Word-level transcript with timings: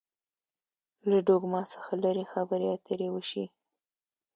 له 1.09 1.17
ډوګما 1.25 1.61
څخه 1.73 1.91
لري 2.03 2.23
خبرې 2.33 2.67
اترې 2.75 3.07
وشي. 3.11 3.45